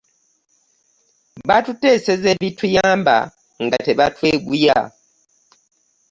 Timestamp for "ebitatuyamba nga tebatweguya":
2.35-4.77